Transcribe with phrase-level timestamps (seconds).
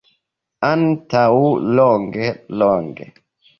[0.69, 1.27] Antaŭ
[1.81, 2.33] longe,
[2.65, 3.11] longe.